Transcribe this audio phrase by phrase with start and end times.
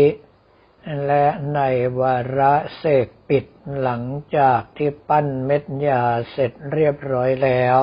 [1.06, 1.60] และใน
[2.00, 3.44] วาระเสกปิด
[3.80, 4.02] หลัง
[4.36, 7.78] จากที่ปั้นเม็ดยาเสร็จเรียบร้อยแล้ว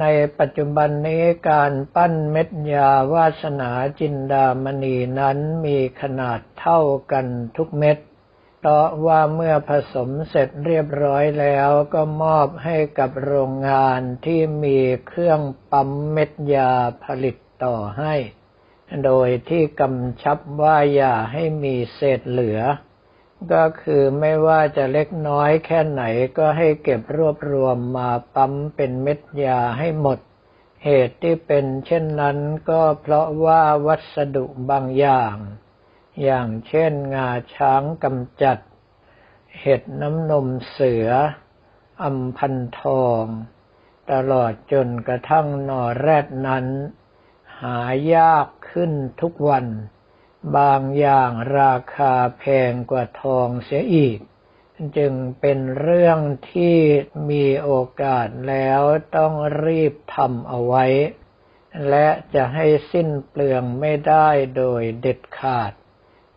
[0.00, 0.04] ใน
[0.38, 3.70] ปัจจุบันนี้การปั้นเม็ดยาวาสนา
[4.00, 6.80] จินดามณีนั้นมีขนาดเท่า
[7.12, 7.98] กันทุกเม็ด
[8.60, 15.40] เพราะว่าเมื่อผสมเสร็จเรียบร้อยแล้วก็มอบให้กับโรงงานที่มีเครื่อง
[15.72, 16.72] ปั๊มเม็ดยา
[17.04, 18.14] ผลิตต่อให้
[19.04, 22.60] โดยที่กำชับว่าอย่าให้มีเศษเหลือ
[23.52, 26.02] ก็คือไม่ว่าจะเล็กน้อยแค่ไหน
[26.38, 30.18] ก็ให้เก็บรวบรวมมาปั๊มเป็นเม็ดยาให้หมด
[30.84, 32.38] เหตุที่เป็นเช่นนั้น
[32.70, 35.36] ก็เพราะว่าวัสดุบางอย่าง
[36.22, 38.58] อย่างเช่นงาช้างกำจัด
[39.60, 41.08] เห็ดน้ำนมเสือ
[42.02, 43.24] อัมพันทอง
[44.12, 46.66] ตลอดจนกระทั่งนอแรดนั้น
[47.60, 47.78] หา
[48.14, 49.66] ยาก ขึ้นทุกวัน
[50.56, 54.18] บางอย่างราคาแพงกว่าทองเสียอีก
[54.96, 56.18] จึงเป็นเรื่อง
[56.52, 56.78] ที่
[57.30, 57.70] มีโอ
[58.02, 58.80] กาสแล้ว
[59.16, 59.32] ต้อง
[59.64, 60.84] รีบทำเอาไว้
[61.88, 65.72] และจะให้สิ้นเปลืองไม่ได้โดยเด็ดขาด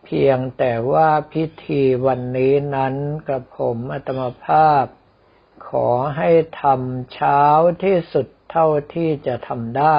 [0.04, 2.94] เพียงแต่ว่าพิธีวันนี้นั้น
[3.28, 4.84] กับผมอัตมภาพ
[5.68, 6.30] ขอให้
[6.62, 7.42] ทำเช้า
[7.82, 9.84] ที่สุดเท่าที่จะทำได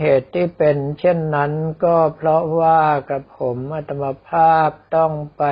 [0.00, 1.52] เหตุที่เป็นเช่นนั้น
[1.84, 5.42] ก็เพราะว่ากระผมอัตมภาพต้องไป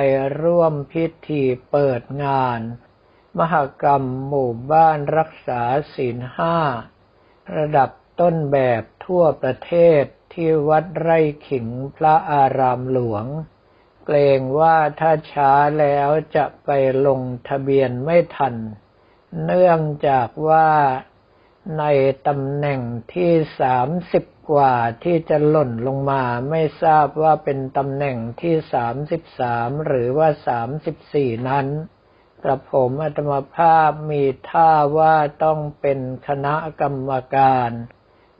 [0.41, 2.59] ร่วมพิธีเปิดงาน
[3.37, 5.61] มหกรรมหมู่บ้านรักษา
[5.93, 6.57] ศีลห้า
[7.57, 7.89] ระดับ
[8.19, 13.25] ต้นแบบทั่วประเทศที่วัดไร่ขิงพระอารามหลวง
[14.05, 16.69] เกรงว่าถ้าช้าแล้วจะไป
[17.05, 18.55] ลงทะเบียนไม่ทัน
[19.43, 20.69] เนื่องจากว่า
[21.79, 21.85] ใน
[22.27, 22.81] ตำแหน่ง
[23.13, 31.67] ที่สามสิบ กว่าที่จะหล่นลงมาไม่ทราบว่าเป็นตำแหน่งที่สามสิบสามหรือว่าสามสิบสี่นั้น
[32.43, 37.71] กระผมอัตมภาพมีท่าว่าต้องเป็นคณะกรรมการ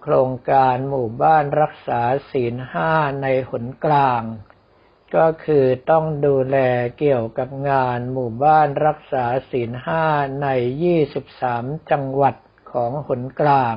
[0.01, 2.91] โครงการหมู่บ้านรักษาศีลห้า
[3.21, 4.23] ในหนกลาง
[5.15, 6.57] ก็คือต้องดูแล
[6.99, 10.05] เกี่ยวกับงานหมู่บ้านรักษาศีลห้า
[10.41, 10.47] ใน
[11.19, 12.35] 23 จังหวัด
[12.71, 13.75] ของหนกลาง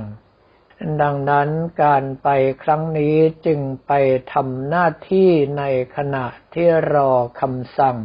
[1.02, 1.48] ดังนั้น
[1.82, 2.28] การไป
[2.62, 3.16] ครั้งนี้
[3.46, 3.92] จึงไป
[4.32, 5.62] ทำหน้าที่ใน
[5.96, 7.98] ขณะที่รอคำสั่ง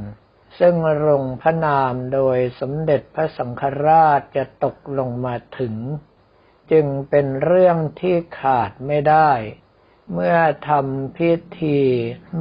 [0.59, 0.75] ซึ่ง
[1.07, 5.75] ลงพระนามโดยสมเด็จพระสังฆราชจะตกลงมาถึง
[6.71, 9.31] จึงเป็นเรื่องที่ขาดไม่ได้
[10.13, 10.37] เมื่อ
[10.69, 11.79] ทำพิธี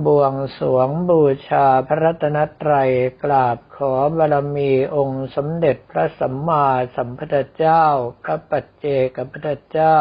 [0.07, 2.91] บวงสรวงบูชาพระรัตนตรัย
[3.23, 6.67] กราบขอบารมีองค์สมเด็จพระสัมมา
[6.97, 7.85] สัมพุทธเจ้า
[8.23, 9.99] พระปัจเจกพุทธเจ้า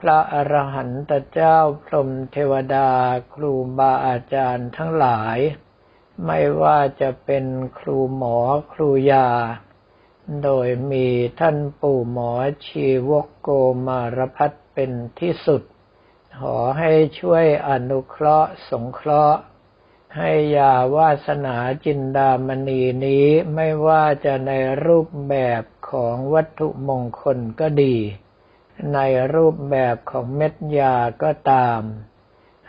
[0.00, 2.90] พระอรหันตเจ้าพรหมเทวดา
[3.34, 5.38] ครูบาอาจารย์ทั้งหลาย
[6.26, 7.44] ไม่ว่าจะเป็น
[7.78, 8.38] ครูหมอ
[8.72, 9.28] ครูยา
[10.44, 11.06] โดยมี
[11.40, 12.32] ท่านปู่หมอ
[12.66, 13.48] ชีวกโก
[13.86, 15.62] มารพัฒเป็นที่สุด
[16.38, 19.40] ขอให้ช่วยอนุเคราะห์สงเคราะห์
[20.16, 24.52] ให้ยาวาสนาจินดามณีนี้ไม่ว่าจะใน
[24.86, 27.96] รูปแบบของวัตถุมงคลก็ดี
[28.94, 28.98] ใน
[29.34, 31.80] รูปแบบของเม็ดยาก็ตาม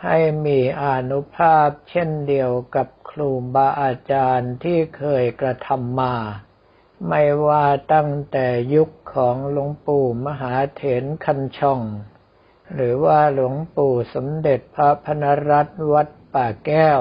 [0.04, 6.14] ให้มีอนุภาพเช่นเดียวกับครูบาอาจารย์ที่เคยกระทำมา
[7.08, 11.80] ไม่ว่าตั้งแต่ยุคของหลวงปู่มหาเถรคันช่อง
[12.72, 17.00] หรือว่าหลวงปู่สมเด็จพระพนรัตน์วัดป่าแก้ว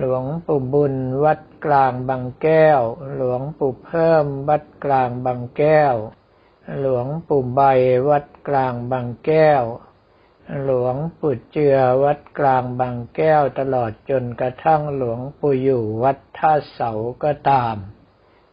[0.00, 2.80] หลวงปู่บุญวัดกลางบางแก้ว
[3.16, 5.94] หลวงปู่เพิ่มวัดกลางบางแก้ว
[6.80, 7.60] หลวงปู่ใบ
[8.10, 9.62] วัดกลางบางแก้ว
[10.64, 16.92] หลวงปู่เจือวัดกลางบางแก้วตลอดจนกระทั่งหลวงปู่อยู่วัดท่าเสา
[17.22, 17.76] ก็ตาม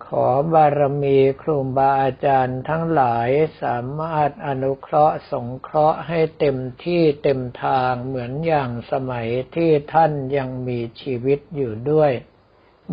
[0.07, 3.29] ขอบารมีครูบาอาจารย์ทั้งหลาย
[3.61, 12.11] สามารถอนุเคราะห์สงเคราะห์ให้เต็มที่เต็มทางเหมือนอย่างสมัยที่ท่านยังมีชีวิตอยู่ด้วย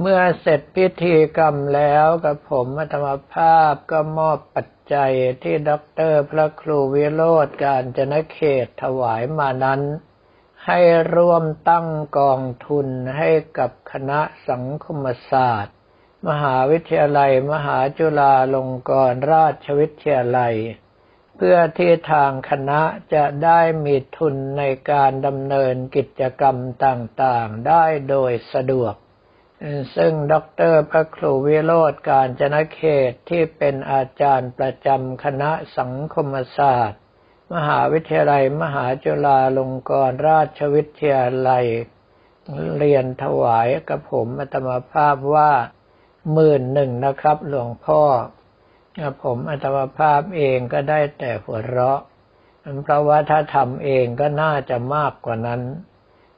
[0.00, 5.12] เมื่อเสร็จพิธีกรรมแล้วกระผมอาตมภาพก็มอบปัจจัย
[5.42, 9.80] ที่ด็อกเตอร์พระครูวิโรจน์กาญจนเขตถวายมานั้น
[10.66, 10.80] ให้
[11.14, 11.88] ร่วมตั้ง
[12.18, 12.86] กองทุน
[13.18, 15.76] ให้กับคณะสังคมศาสตร์
[16.28, 20.56] มหาวิทยาลัยมหาจุฬาลงกรณราชวิทยาลัย
[21.36, 22.80] เพื่อที่ทางคณะ
[23.14, 28.94] จะได้มีทุนในการดำเนินกิจกรรมต่างๆ ได้โดยสะดวก
[29.96, 30.34] ซึ่งด
[30.72, 37.00] รพระครูวิโรธการจนเขตที่เป็นอาจารย์ประจำคณะสังคมศาสตร์
[37.54, 41.66] มหาวิทยาลัยมหาจุฬาลงกรณราชวิทยาลัย
[42.78, 45.52] เรียนถวายกับผมอัตมภาพว่า
[46.32, 48.02] หมื่นหนึ่งนะครับ หลวงพ่อ
[49.22, 52.00] ผมอัตมภาพเองก็ได้แต่หัวเราะ
[52.82, 55.62] เพราะว่าถ้าทำเองก็น่าจะมากกว่านั้น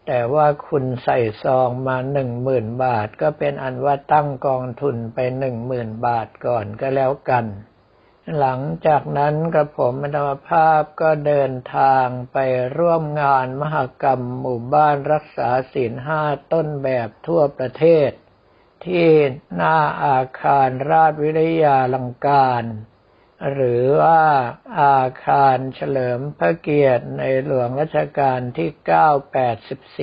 [0.06, 7.44] แต่ว่าคุณใส่ซองมาหนึ่งหมื่นบาท ก็เป็นอันว่าตั้งกองทุนไปหนึ่งหมื่นบาทก่อนก็แล้วกัน
[8.38, 12.38] หลังจากนั้นกระผมอัตมภาพก็เดินทางไป
[12.78, 16.22] ร่วมงานมหกรรมหมู่บ้านรักษาศีลห้า
[16.52, 18.10] ต้นแบบทั่วประเทศ
[18.86, 19.08] ที่
[19.54, 22.64] หน้าอาคารราชวิทยาลังการ
[23.52, 24.22] หรือว่า
[24.80, 28.70] อาคารเฉลิมพระเกียรติในหลวงรัชกาลที่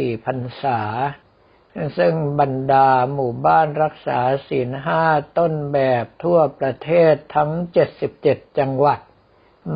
[0.04, 0.82] 9 84พรรษา
[1.98, 5.06] ซึ่งบรรดาหมู่บ้านรักษาศีลห้า
[5.38, 7.52] ต้นแบบทั่วประเทศทั้ง
[8.04, 9.00] 77 จังหวัด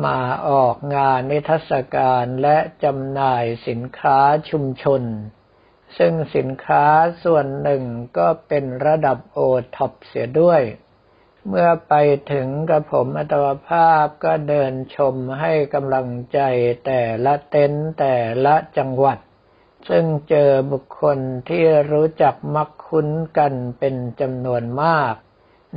[0.04, 4.18] มาออกงานนิทรรศการและจำหน่ายสินค้า
[4.50, 5.02] ชุมชน
[5.98, 6.84] ซึ่งสินค้า
[7.24, 7.82] ส่วนหนึ่ง
[8.18, 9.38] ก็เป็นระดับโอ
[9.76, 10.62] ท็อปเสียด้วย
[11.48, 11.94] เมื่อไป
[12.32, 16.40] ถึงกระผมอัตวภาพก็เดินชมให้กำลังใจ
[16.86, 19.18] แต่ละเต็นท์แต่ละจังหวัด
[19.88, 23.08] ซึ่งเจอบุคคลที่รู้จักมักคุ้น
[23.38, 25.14] กันเป็นจำนวนมาก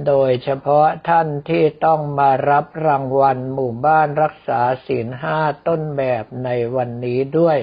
[0.08, 7.60] โดยเฉพาะท่านที่ต้องมารับรางวัลหมู่บ้านรักษาศีลห้าต้นแบบในวันนี้ด้วย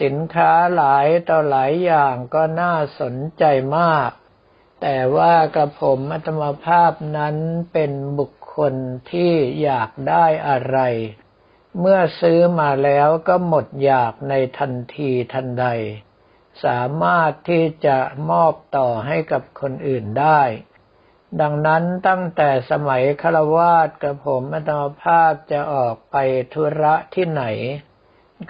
[0.00, 3.44] สินค้าหลายต่อหลายอย่างก็น่าสนใจ
[3.78, 4.10] มาก
[4.80, 7.36] แต่ว่ากระผมอัตมภาพนั้น
[7.72, 8.74] เป็นบุคคล
[9.10, 10.78] ที่อยากได้อะไร
[11.80, 15.66] เมื่อซื้อมาแล้วก็หมดอยากในทันทีทันใด
[16.64, 17.98] สามารถที่จะ
[18.30, 20.42] มอบต่อให้กับคนอื่นได้
[21.40, 26.16] ดังนั้นตั้งแต่สมัยคารวาสกระผมอัตมภาพจะออกไป
[26.52, 27.44] ธุระที่ไหน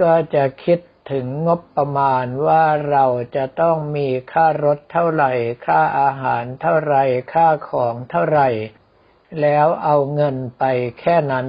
[0.03, 0.79] ก็จะคิด
[1.11, 3.07] ถึงงบประมาณว่าเรา
[3.37, 5.33] จะต้องมีค่ารถเท่าไหร่
[5.67, 8.49] ค่าอาหารเท่าไหร่ ค่าของเท่าไหร่
[9.41, 10.65] แล้วเอาเงินไป
[11.01, 11.47] แค่นั้น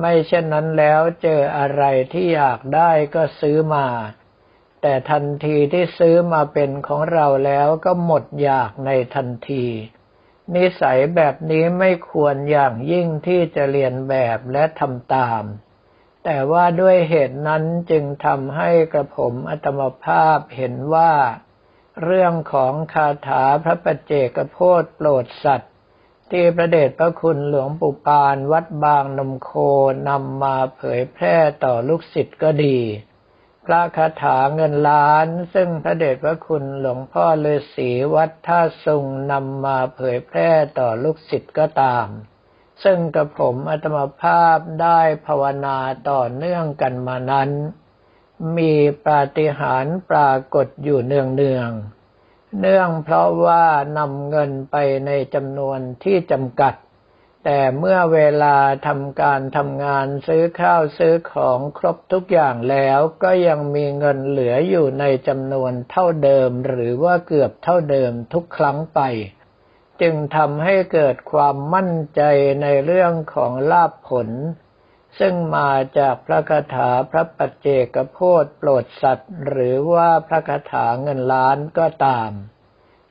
[0.00, 3.86] ไม่เช่นนั้นแล้วเจออะไรที่อยากได้ก็ซื้อมา
[4.82, 9.66] แต่ทันทีที่ซื้อมาเป็นของเราแล้วก็หมดอยากในทันที
[10.54, 15.42] นิสัยแบบนี้ไม่ควรอย่างยิ่งที่จะเรียนแบบและทำตาม
[16.24, 21.12] แต่ว่าด้วยเหตุนั้นจึงทำให้กระผมอัตมภาพเห็นว่า
[22.02, 25.72] เรื่องของคาถาพระปัจเจกโพธโปรดสัตว์
[26.30, 29.50] ที่พระเดชพระคุณหลวงปู่ปานวัดบางนมโค
[30.08, 32.78] นำมาเผยแพร่ต่อลูกศิษย์ก็ดี
[33.66, 42.06] พระคาถาเงินล้านซึ่งพระเดชพระคุณหลวงพ่อฤาษีวัดท่าสุงนำมาเผยแพร่ต่อลูกศิษย์ก็ตาม
[42.84, 45.78] ซึ่งกระผมอัตมภาพได้ภาวนา
[46.10, 47.50] ต่อเนื่องกันมานั้น
[48.56, 48.74] มี
[49.06, 51.70] ปาฏิหาริย์ปรากฏอยู่เนืองเนือง
[52.60, 53.64] เนื่องเพราะว่า
[53.98, 54.76] นำเงินไป
[55.06, 56.74] ในจำนวนที่จำกัด
[57.44, 69.00] แต่เมื่อเวลาทำการทำงานซื้อข้าวซื้อของครบทุกอย่างแล้วก็ยังมีเงินเหลืออยู่ในจำนวนเท่าเดิมหรือว่าเกือบเท่าเดิมทุกครั้งไป
[70.00, 72.22] จึงทำให้เกิดความมั่นใจ
[72.62, 74.28] ในเรื่องของลาภผล
[75.18, 82.30] ซึ่งมาจากพระคาถาพระปัจเจกโพธโปรดสัตว์ หรือว่าพระคาถาเงินล้านก็ตาม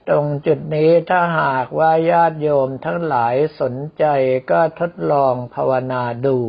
[0.07, 4.05] ตรงจุดนี้ถ้าหากว่าญาติโยมทั้งหลายสนใจ
[4.51, 6.39] ก็ทดลองภาวนาดู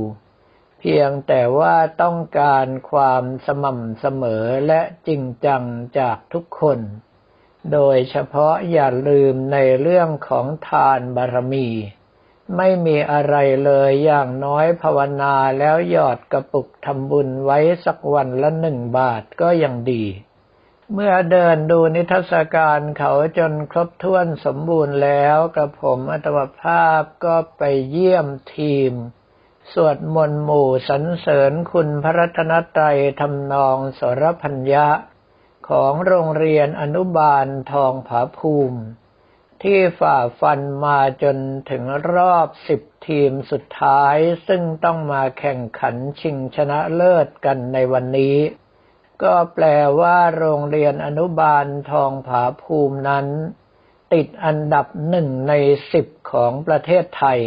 [0.80, 5.62] เพียงแต่ว่าต้องการความสม่ำเสมอและจริงจัง
[5.98, 6.78] จากทุกคน
[7.72, 11.68] โดยเฉพาะอย่าลืมในเรื่องของทานบารมี
[12.56, 20.04] ไม่มีอะไรเลยอย่างน้อยภาวนาแล้วหยอดกระปุกทำบุญไว้สักวันละหนึ่งบาทก็ยังดี
[20.92, 28.26] เมื่อเดินดูนิทรรศการเขาจนครบถ้วนสมบูรณ์แล้วกระผมอัตมภาพก็ไปเยี่ยม
[28.56, 28.92] ทีม
[29.72, 34.86] สวดมนต์หมู่สรรเสริญคุณพระรัตนตรัยทำนองสรพัญญะ
[35.68, 38.80] ของโรงเรียนอนุบาลทองผาภูมิ
[39.62, 41.36] ที่ฝ่าฟันมาจน
[41.70, 41.82] ถึง
[42.14, 44.16] รอบสิบทีมสุดท้าย
[44.48, 48.36] ซึ่งต้องมาแข่งขันชิงชนะเลิศกันในวันนี้
[49.22, 49.66] ก็แปล
[50.00, 53.26] ว่าโรงเรียนอนุบาลทองผาภูมินั้น
[54.12, 55.52] ติดอันดับหนึ่งใน
[55.92, 57.40] สิบของประเทศไทย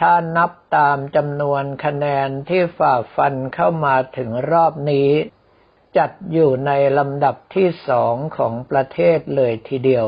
[0.00, 5.10] ถ้านับตามจำนวนคะแนนที่ฝ่าฟันเข้ามาถึงรอบนี้
[5.96, 10.06] จัดอยู่ในลำดับที่สองของประเทศเลยทีเดียว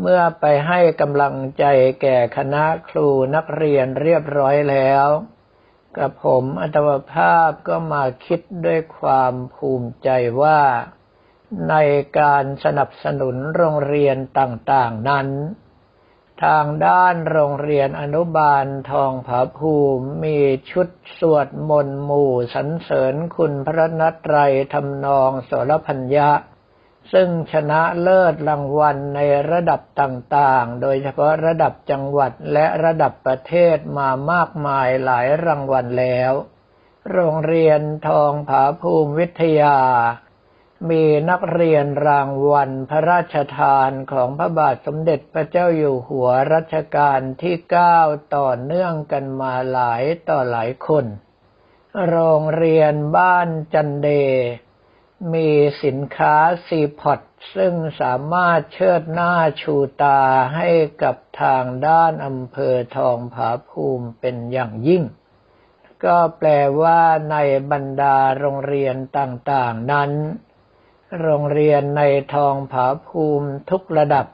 [0.00, 1.64] เมื่อไปให้กำลังใจ
[2.02, 5.06] แก่คณะครูนักเรียนเรียบร้อยแล้ว
[5.96, 10.08] กับผมอัตวภาพก็มาคิดด้วยความภูมิใจ
[10.42, 10.60] ว่า
[11.70, 11.74] ใน
[12.18, 15.28] การสนับสนุนโรงเรียนต่างๆนั้น
[16.44, 20.38] ทางด้านโรงเรียนอนุบาลทองผาภูมิมี
[20.70, 26.30] ชุดสวดมนต์หมู่สรรเสริญคุณพระนัตรัยทำนองสรพัญญะ
[27.12, 29.20] ซึ่งชนะเลิศรางวัลใน
[29.50, 36.32] ระดับต่างๆ โดยเฉพาะระดับจังหวัดและระดับประเทศมามากมายหลายรางวัลแล้ว
[37.12, 39.78] โรงเรียนทองผาภูมิวิทยา
[40.88, 47.98] มีนักเรียนรางวัลพระราชทานของพระบาทสมเด็จพระเจ้าอยู่หัวรัชกาลที่เก้า
[48.36, 51.04] ต่อเนื่องกันมาหลายต่อหลายคน
[52.08, 54.08] โรงเรียนบ้านจันเด
[55.32, 55.50] มี
[55.84, 57.20] สินค้าซีพอต
[57.54, 60.20] ซึ่งสามารถเชิดหน้าชูตา
[60.56, 60.70] ให้
[61.02, 65.02] กับทางด้านอำเภอทองผาภูมิเป็นอย่างยิ่ง
[66.04, 66.48] ก็แปล
[66.80, 67.36] ว่าใน
[67.70, 70.12] บรรดาโรงเรียนต่างๆนั้น
[71.18, 72.02] โรงเรียนใน
[72.34, 74.26] ทองผาภูมิทุกระดับ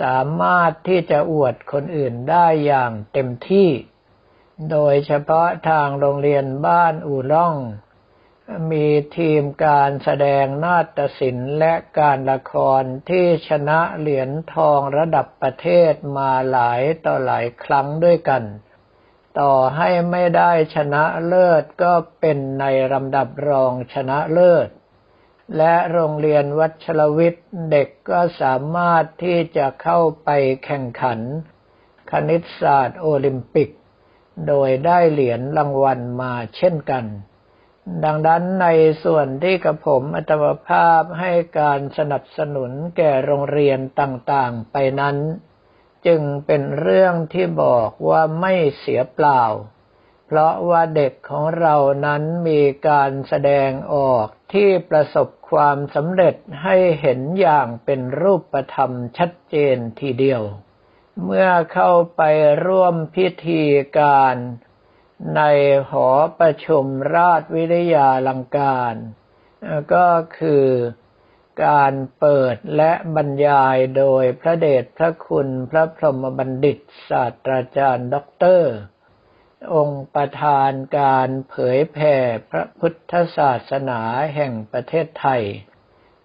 [0.00, 3.70] สามารถที่จะอวดคนอื่นได้อย่างเต็มที่
[4.70, 7.54] โดยเฉพาะทางโรงเรียนบ้านอู่ล่อง
[8.70, 8.86] มี
[9.16, 18.42] ทีมการแสดงนาฏศิลป์และการละครที่ชนะเหรียญทองระดับประเทศมาหลายต่อหลายครั้งด้วยกัน
[19.40, 24.68] ต่อให้ไม่ได้ชนะเลิศก็เป็นในลำดับรองชนะเลิศ
[25.56, 30.28] และโรงเรียนวัชรวิทย์เด็กก็สามารถที่จะเข้าไป
[30.64, 31.20] แข่งขัน
[32.10, 33.68] คณิตศาสตร์โอลิมปิก
[34.48, 37.04] โดยได้เหรียญรางวัลมาเช่นกัน
[38.04, 38.66] ดังนั้นใน
[39.04, 45.16] ส่วนที่กระผมอัตมภาพให้การสนับสนุนแก่โรงเรียนต่างๆไปนั้น
[46.06, 49.42] จึงเป็นเรื่องที่บอกว่าไม่เสียเปล่า
[50.26, 51.76] เพราะว่าเด็กของเรา
[52.06, 60.42] นั้นมีการแสดงออก ที่ประสบความสำเร็จให้เห็นอย่างเป็นรูปธรรมชัดเจนทีเดียว
[61.24, 62.22] เมื่อเข้าไป
[62.66, 63.62] ร่วมพิธี
[63.98, 64.36] การ
[65.36, 65.42] ใน
[65.90, 68.94] หอประชุมราชวิทยาลังการ
[69.94, 70.66] ก็คือ
[71.64, 76.78] การเปิดและบรรยายโดยพระเดชพระคุณพระพรหมบัณฑิต
[77.08, 78.72] ศาสตราจารย์ด็อกเตอร์
[79.74, 82.16] องค์ประธานการเผยแผ่
[82.50, 84.00] พระพุทธศาสนา
[84.34, 85.42] แห่งประเทศไทย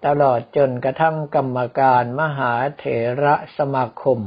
[0.05, 2.83] ตลอดจนกระทั่งกรรมการมหาเถ
[3.23, 4.19] ระสมาคม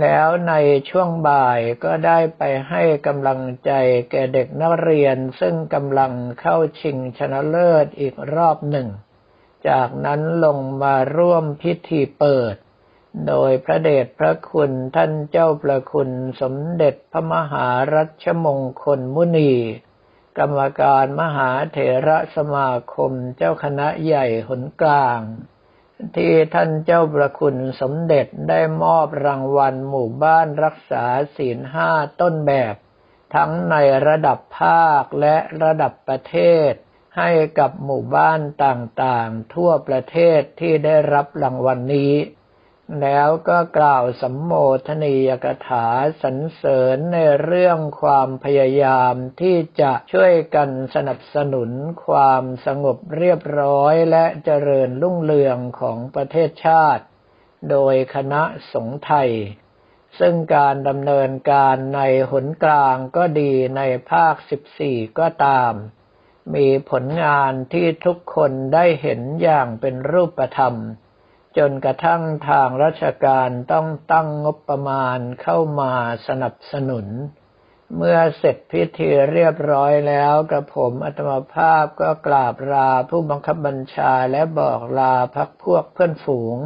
[0.00, 0.54] แล้วใน
[0.90, 3.70] ช่วงบ่ายก็ได้ไปให้กำลังใจ
[4.10, 8.88] แก่เด็กนักเรียนซึ่งกำลังเข้าชิงชนะเลิศอีกรอบหนึ่ง
[9.68, 12.54] จากนั้นลงมาร่วมพิธีเปิด
[13.26, 19.52] โดยพระเดชพระคุณท่านเจ้าประคุณสมเด็จพระมหารัชมงคลมุนี
[20.38, 25.20] กรรมการมหาเถระสมาคมเจ้าคณะใหญ่หนกลาง
[26.16, 31.04] ที่ท่านเจ้าประคุณสมเด็จได้มอบรางวัลหมู่บ้านรักษา
[31.36, 31.90] ศีลห้า
[32.20, 32.74] ต้นแบบ
[33.34, 36.36] ทั้งในระดับภาคและระดับประเท
[36.70, 36.72] ศ
[37.18, 42.14] ให้กับหมู่บ้านต่างๆ ทั่วประเทศที่ได้รับรางวัลนนี้
[43.00, 44.52] แล้วก็กล่าวสัมโม
[44.88, 45.86] ทนียกถา
[46.22, 51.70] สรรเสริญในเรื่องความพยายามที่จะช่วยกันสนับสนุน
[52.06, 57.04] ความสงบเรียบร้อยและเจริญรุ่งเรืองของประเทศชาติ
[57.70, 59.30] โดยคณะสงฆ์ไทย
[60.18, 62.00] ซึ่งการดำเนินการใน
[62.30, 64.34] หนกลางก็ดีในภาค
[64.76, 65.72] 14 ก็ตาม
[66.54, 70.76] มีผลงานที่ทุกคนได้เห็นอย่างเป็นรูปธรรม
[71.58, 75.92] จนกระทั่งทางราชการต้องตั้งงบประมาณเข้ามา
[76.28, 77.06] สนับสนุน
[77.96, 86.56] เมื่อเสร็จพิธีเรียบร้อยแล้วกระผมอัตมภาพก็กราบลาผู้บังคับบัญชาและบอกลาพักพวกเพื่อนฝูง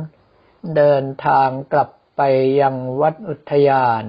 [0.76, 2.22] เดินทางกลับไป
[2.60, 4.04] ยังวัดอุทยาน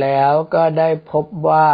[0.00, 1.68] แล้วก็ได้พบว่า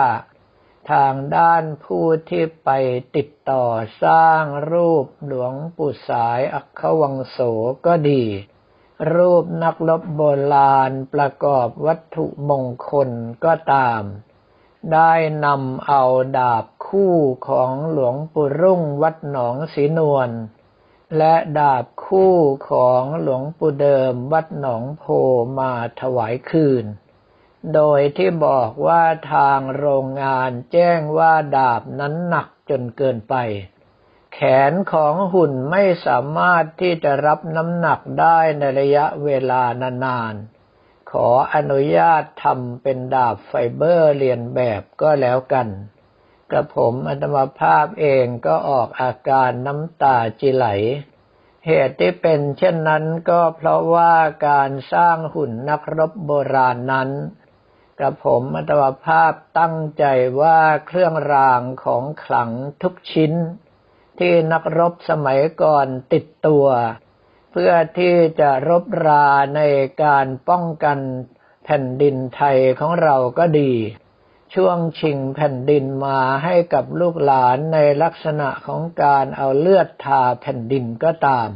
[0.93, 2.71] ทางด้านผู้ที่ไป
[3.17, 3.65] ติดต่อ
[4.05, 7.39] สร้างรูปหลวงปู่สายอัคควังโส
[7.87, 8.25] ก็ดี
[9.15, 10.23] รูปนักลบโบ
[10.55, 13.09] ราณประกอบวัตถุมงคล
[13.45, 14.03] ก็ตาม
[14.93, 15.13] ได้
[15.45, 16.03] นำเอา
[16.39, 17.17] ดาบคู่
[17.49, 20.31] ของหลวงปู่รุ่งวัดหนองสีนวล
[21.17, 22.35] และดาบคู่
[22.71, 25.05] ของหลวงปู่เดิมวัดหนองโพ
[25.59, 26.85] มาถวายคืน
[27.75, 29.03] โดยที่บอกว่า
[29.33, 33.35] ทางโรงงานแจ้งว่าดาบนั้นหนักจนเกินไป
[34.35, 34.41] แข
[34.71, 39.63] นของหุ่นไม่สามารถที่จะรับน้ำหนักได้ในระยะเวลา
[40.05, 45.69] นานๆ ขออนุญาตทำเป็นดาบไฟเบอร์เรียนแบบก็แล้วกัน
[46.51, 50.67] กระผมอัตมภาพเองก็ออกอาการน้ำตาจิไหล
[51.67, 54.15] เหตุที่เป็นเช่นนั้นก็เพราะว่า
[54.49, 57.11] การสร้างหุ่นนักรบโบราณนั้น
[57.99, 60.05] กระผมอัตวภาพตั้งใจ
[60.41, 62.51] ว่าเครื่องรางของขลัง
[62.83, 63.33] ทุกชิ้น
[64.19, 66.67] ที่นักรบสมัยก่อนติดตัว
[67.53, 69.61] เพื่อที่จะรบราใน
[70.03, 70.99] การป้องกัน
[71.65, 73.73] แผ่นดินไทยของเราก็ดี
[74.55, 81.49] ช่วงชิงแผ่นดินมาให้กับลูกหลานในลักษณะของการเอาเลือดทาแผ่นดินก็ตาม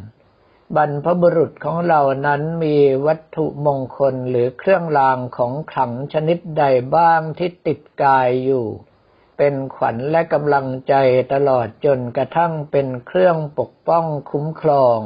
[0.77, 6.65] บรรพบุรุษของเรานั้นมีวัตถุมงคลหรือเครื่องรางของขลังชนิดใด
[6.97, 8.67] บ้างที่ติดกายอยู่
[9.37, 10.95] เป็นขวัญและกำลังใจ
[11.33, 14.99] ตลอดจนกระทั่งเป็นเครื่องปกป้องคุ้มครอง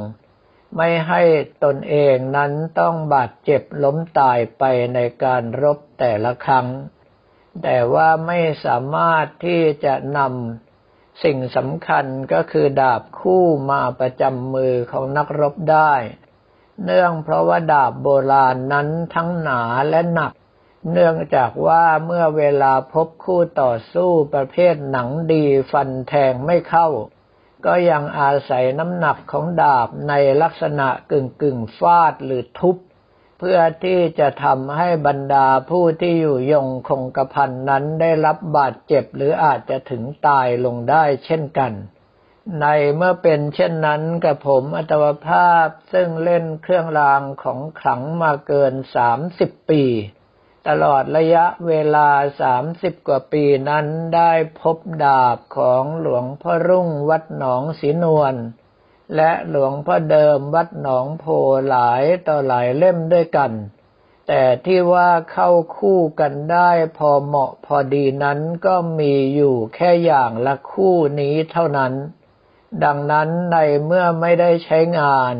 [0.77, 1.21] ไม่ให้
[1.63, 6.67] ตนเองนั้นต้องบาดเจ็บล้มตายไปในการรบแต่ละครั้ง
[7.63, 10.62] แต่ว่าไม่สามารถที่จะนำ
[11.23, 15.93] สิ่งสำคัญก็คือดาบคู่มาประจำมือของนักรบได้
[16.83, 20.33] เนื่องเพราะว่าดาบโบราณนั้นทั้งหนาและหนัก
[20.91, 26.87] เนื่องจากว่าเมื่อเวลาพบคู่ต่อสู้ประเภทหนังดีฟันแทงไม่เข้า
[27.65, 32.77] ก็ยังอาศัยน้ำหนักของดาบในลักษณะกึ่งกึ่งฟาดหรือทุบ
[33.47, 41.73] พื่อที่จะทำให้บรรดาผู้ที่อยู่ยงคงกระพันนั้นได้รับบาดเจ็บหรืออาจจะถึงตายลงได้เช่นกัน
[42.61, 49.83] ในเมื่อเป็นเช่นนั้นกับผมอัตวภาพซึ่งเล่นเครื่องรางของขลังมาเกินสามสิบปี
[50.67, 52.09] ตลอดระยะเวลา
[52.41, 58.35] สามสิบกว่าปีนั้นได้พบดาบของหลวงพ่อรุ่งวัดหนองสีนวล
[59.15, 61.25] และหลวงพ่อเดิมวัดหนองโพ
[61.69, 63.51] หลายต่อหลายเล่มด้วยกัน
[64.27, 71.93] แต่ที่ว่าเข้าคู่กันได้พอเหมาะพอดีนั้นก็มีอยู่แค่อย่างละคู่นี้เท่านั้น
[72.83, 75.35] ดังนั้นในเมื่อไม่ได้ใช้งาน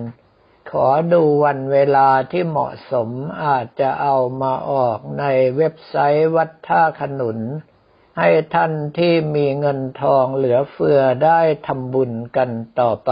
[0.69, 3.09] ขอดูวันเวลาที่เหมาะสม
[3.43, 5.23] อาจจะเอามาออกใน
[5.57, 7.39] เว็บไซต์วัดท่าขนุน
[8.17, 13.11] ให้ท่านที่มีเงินทองเหลือเฟือได้ทำบุญกันต่อไป